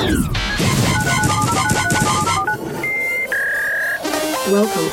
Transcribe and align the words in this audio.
Welcome, 0.00 0.16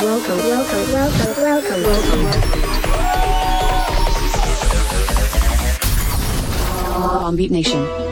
welcome, 0.03 0.37
welcome, 0.37 0.91
welcome, 0.91 1.33
welcome, 1.41 1.83
welcome. 1.83 2.23
Bombeat 7.21 7.51
Nation. 7.51 8.06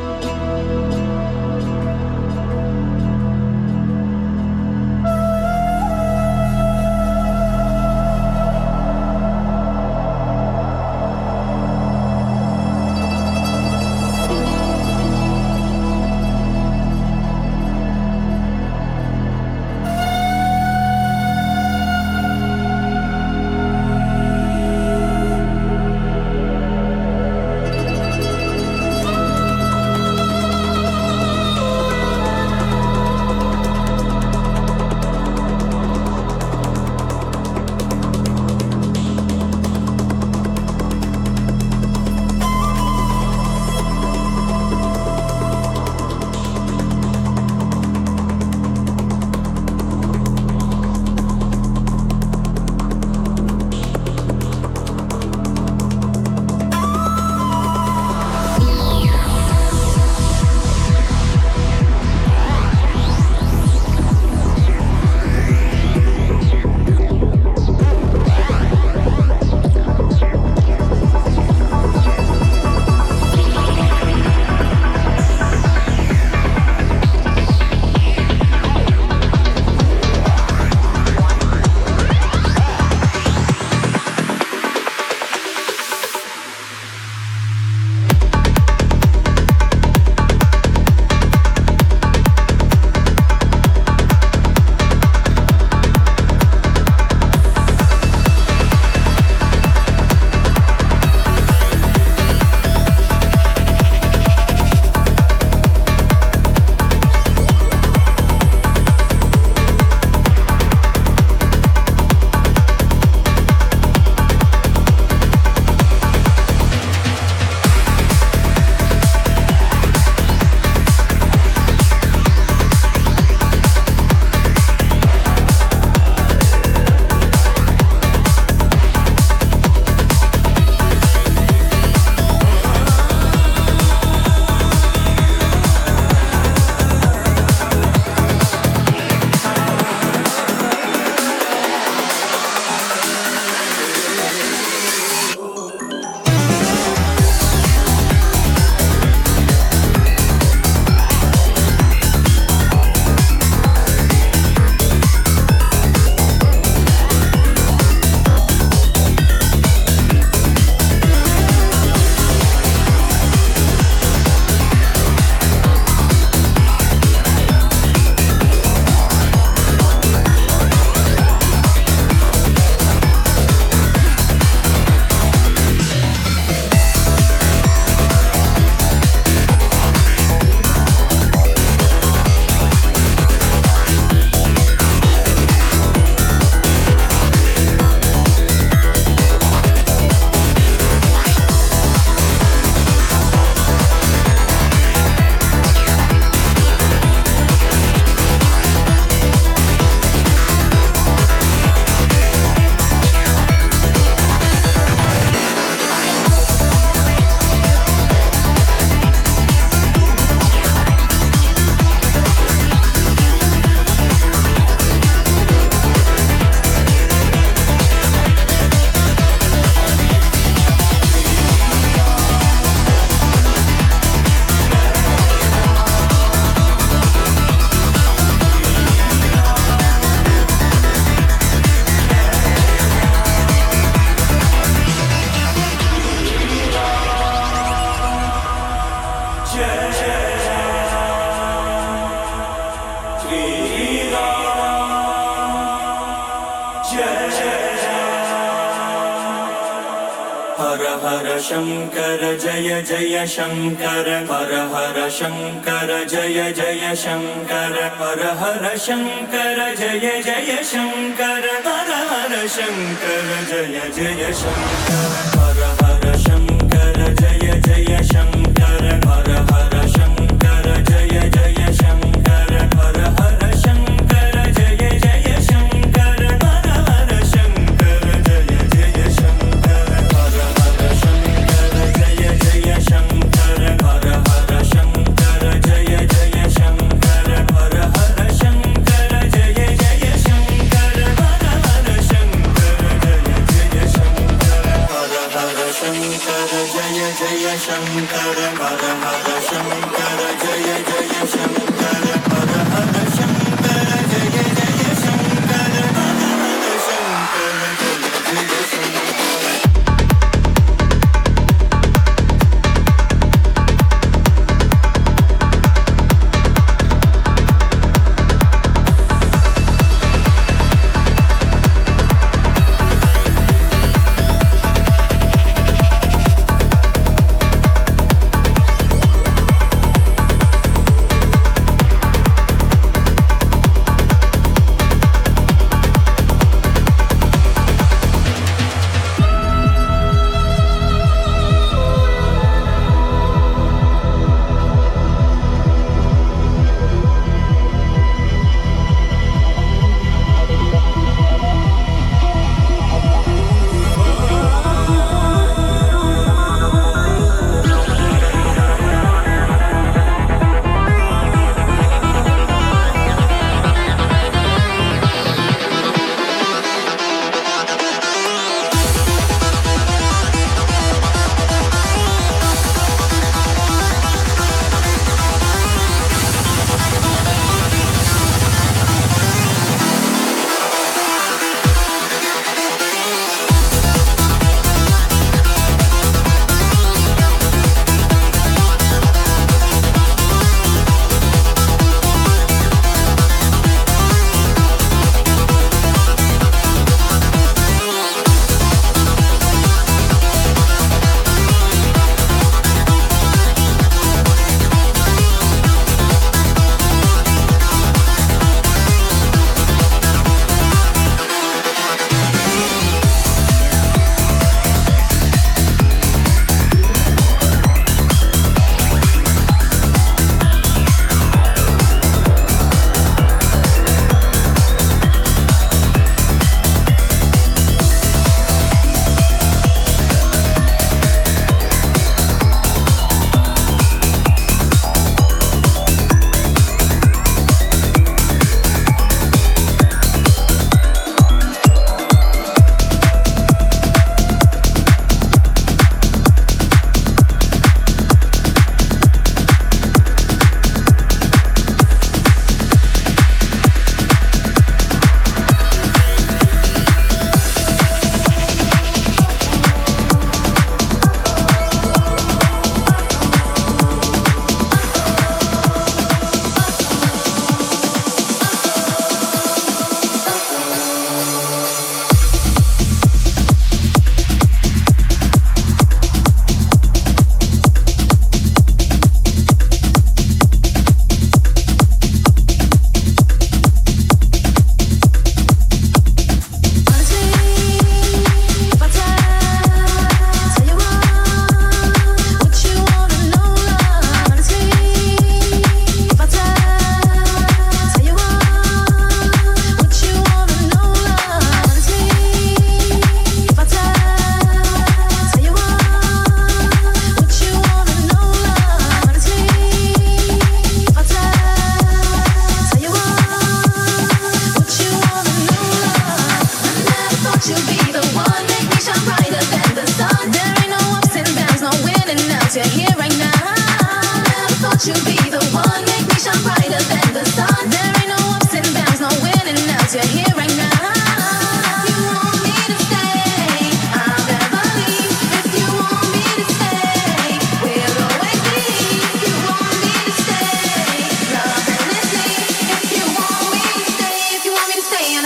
Shankar 253.33 254.09
हर 254.31 254.51
हर 254.73 254.97
शङ्कर 255.09 255.91
जय 256.11 256.51
जय 256.57 256.95
शङ्कर 257.03 257.77
हर 258.01 258.21
हर 258.41 258.67
शङ्कर 258.85 259.63
जय 259.79 260.21
जय 260.27 260.57
शङ्कर 260.71 261.49
हर 261.67 261.91
हर 262.11 262.47
शङ्कर 262.57 263.33
जय 263.49 263.81
जय 263.97 264.31
Shankar 264.43 265.44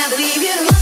I 0.02 0.10
believe 0.12 0.42
you. 0.42 0.79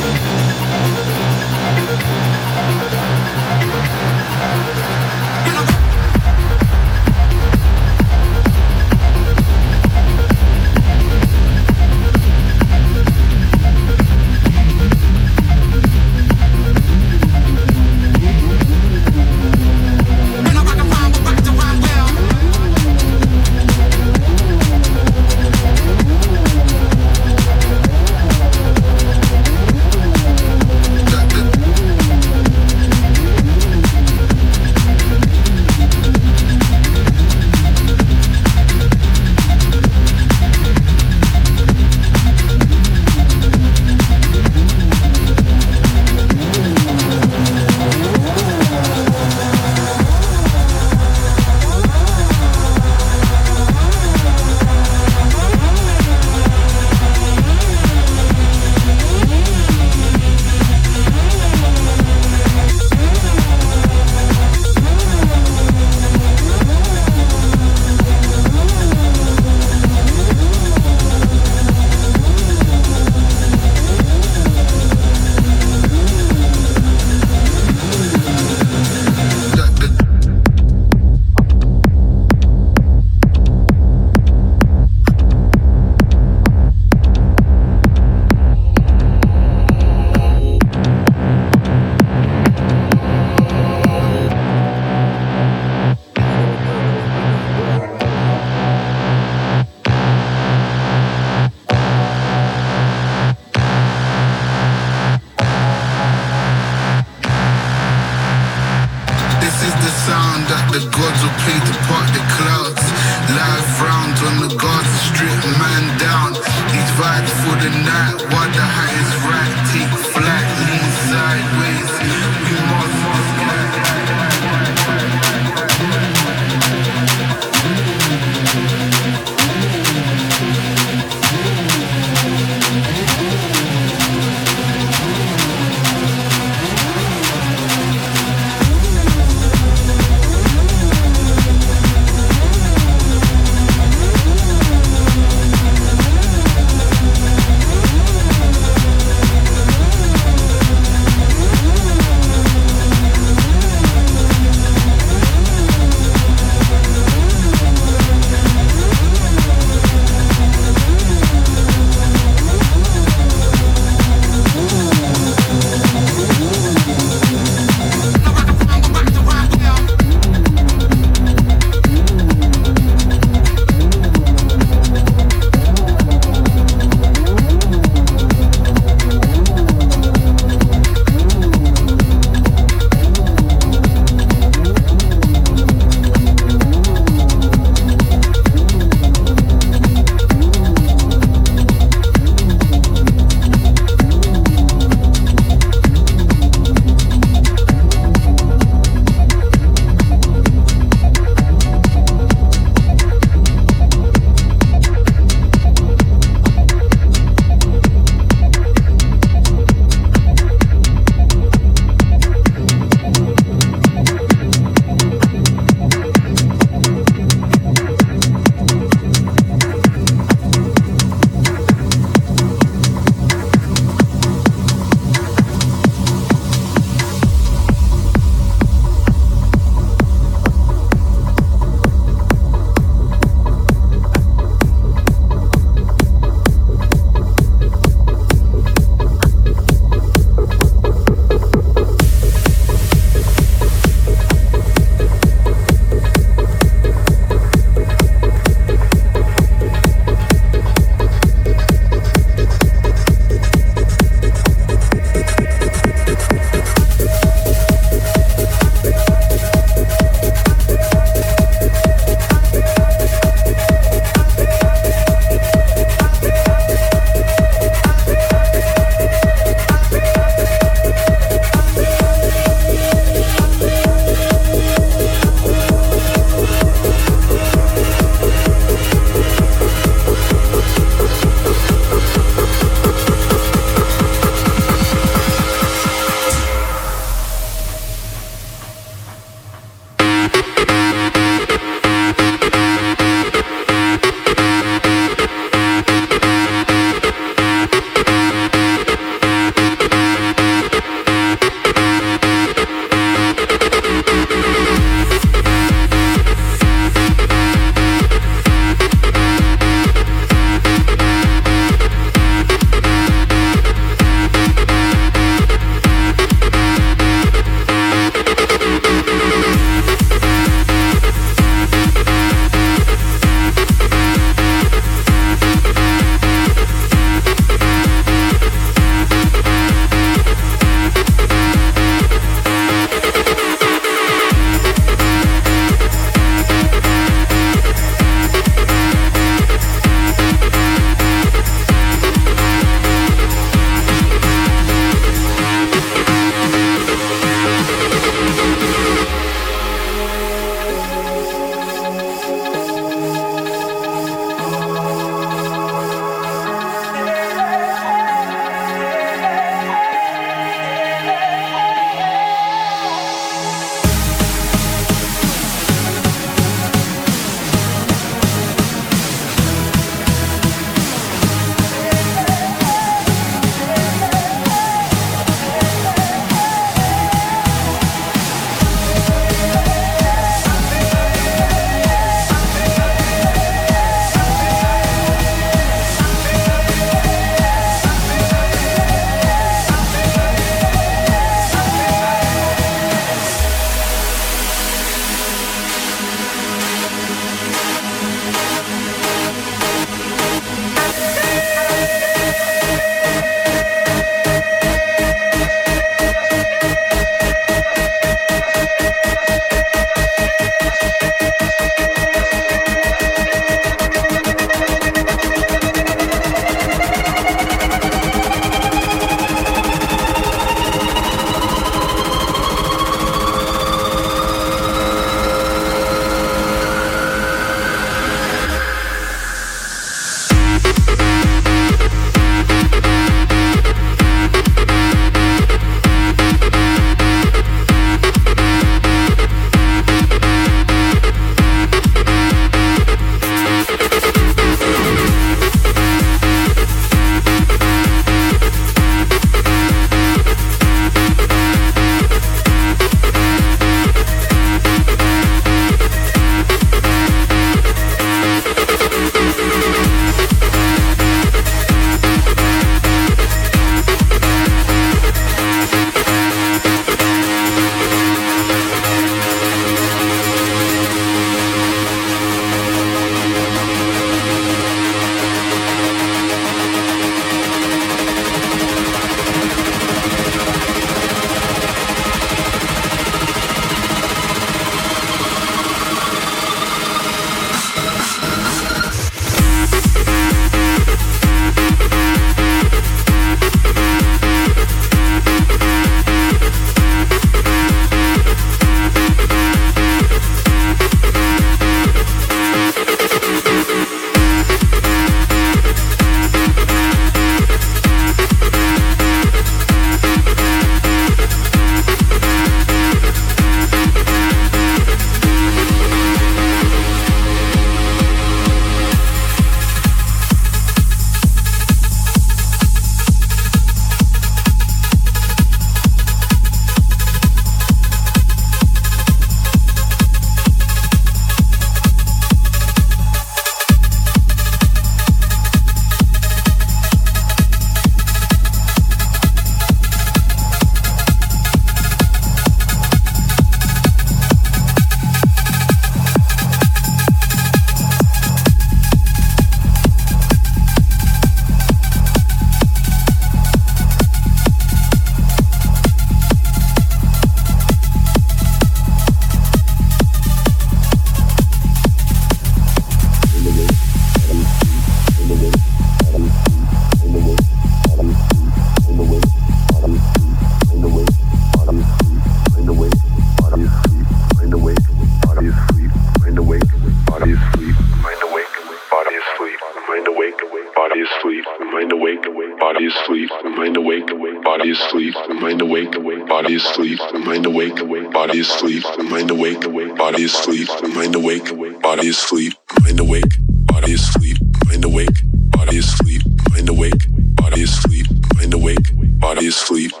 body 582.81 582.87
is 582.87 582.95
asleep, 583.03 583.29
mind 583.57 583.77
awake, 583.77 584.07
body 584.43 584.69
is 584.71 584.79
asleep, 584.79 585.13
mind 585.39 585.61
awake, 585.61 585.91
body 586.27 586.55
is 586.55 586.65
asleep, 586.65 586.99
mind 587.25 587.45
awake, 587.45 587.75
body 588.11 588.39
is 588.39 588.49
asleep, 588.49 588.83
mind 589.09 589.29
awake, 589.31 589.61
body 589.97 590.23
is 590.23 590.33
asleep, 590.33 590.69
mind 590.95 591.15
awake, 591.15 591.45
body 591.81 592.07
is 592.07 592.17
asleep, 592.17 592.53
mind 592.83 592.99
awake, 592.99 593.23
body 593.67 593.91
is 593.91 594.01
asleep, 594.01 594.37
mind 594.65 594.85
awake, 594.85 595.13
body 595.51 595.77
is 595.77 595.85
asleep, 595.85 596.21
mind 596.51 596.69
awake, 596.69 597.07
body 597.35 597.61
is 597.61 597.69
asleep, 597.69 598.07
mind 598.35 598.53
awake, 598.53 599.19
body 599.19 599.45
is 599.45 599.55
asleep. 599.55 600.00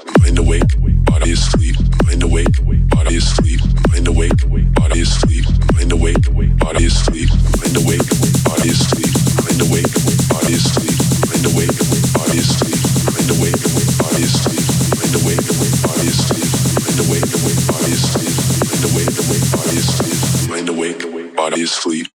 out 21.53 21.59
fleet. 21.69 22.10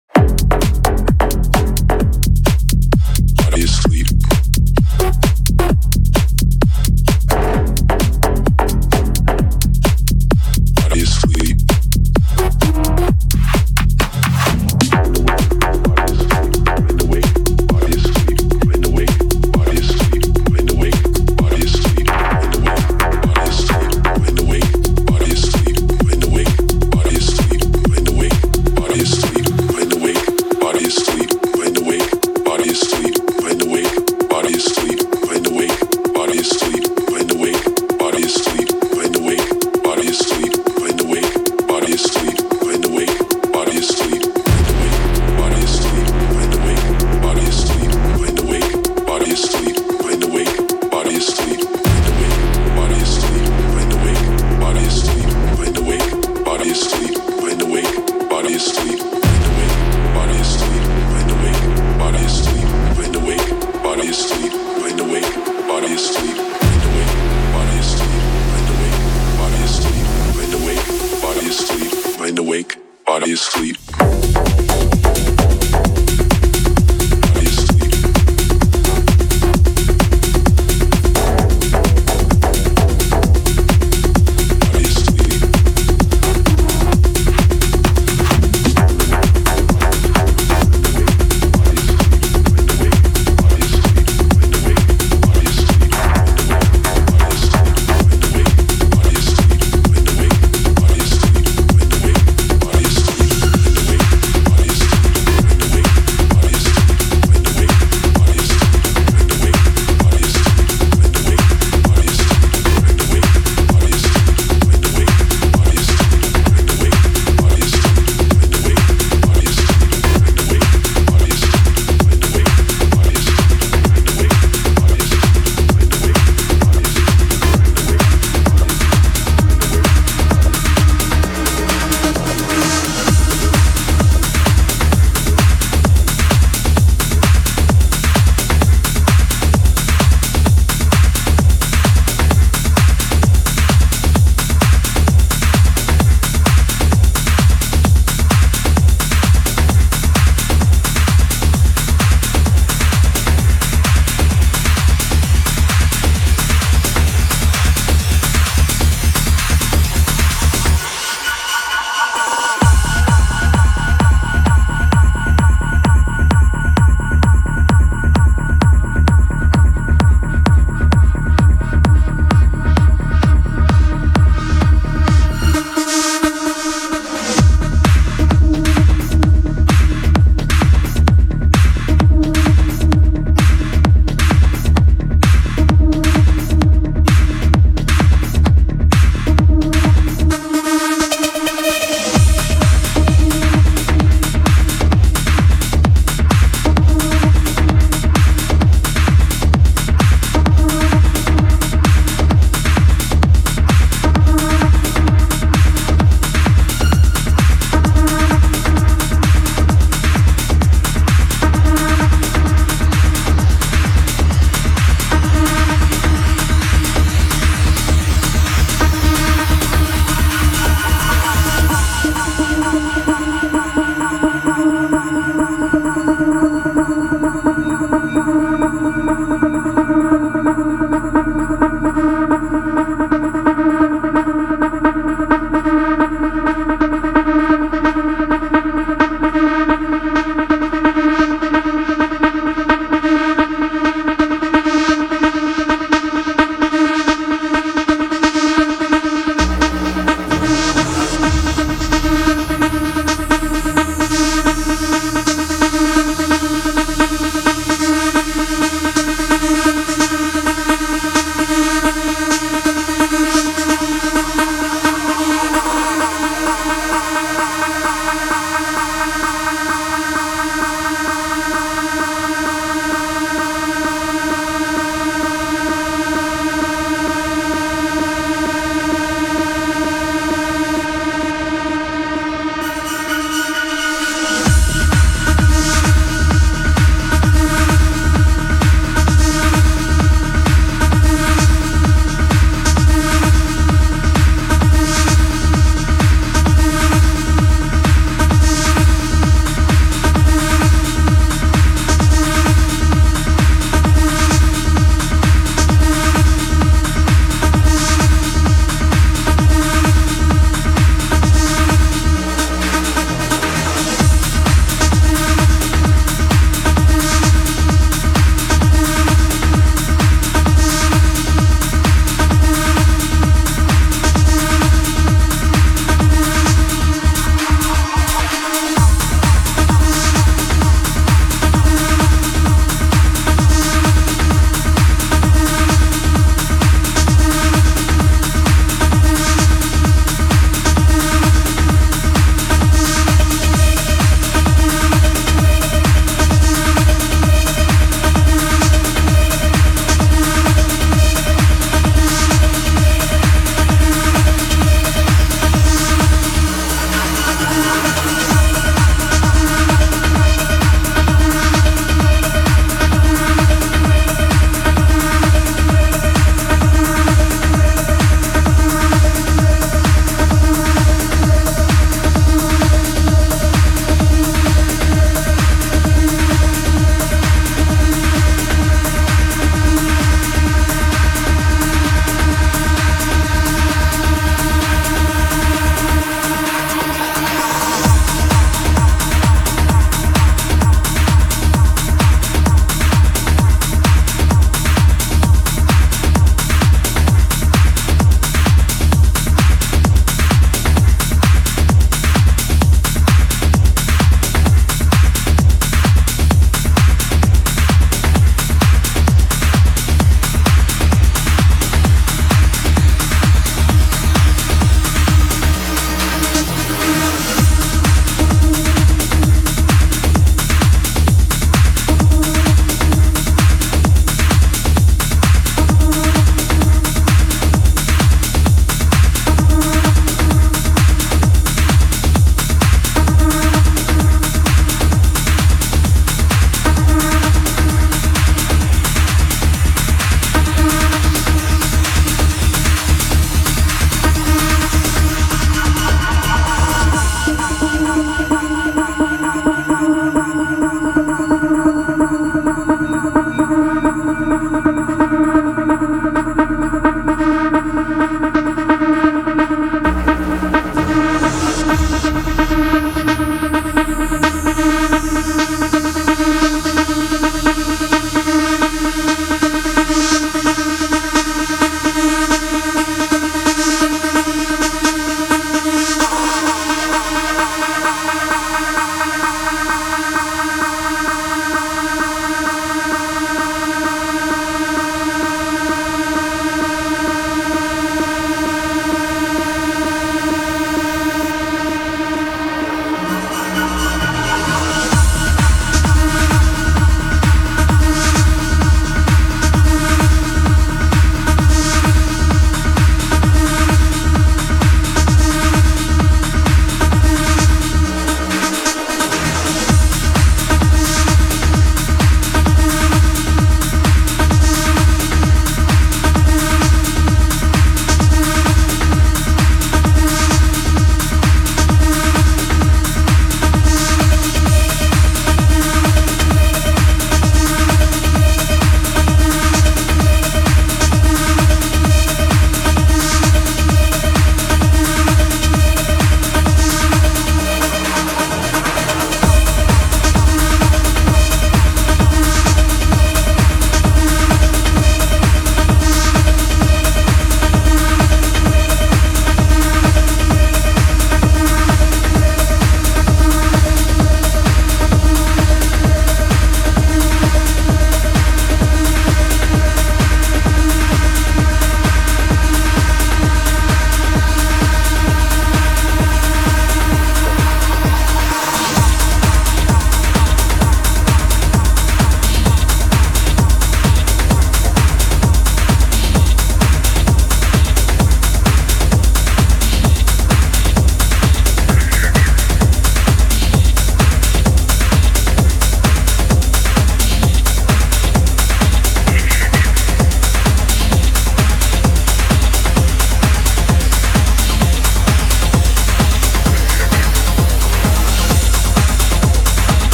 body 73.19 73.31
is 73.31 73.41
asleep. 73.41 73.86